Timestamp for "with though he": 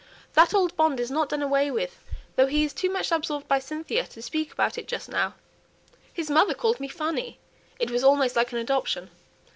1.69-2.63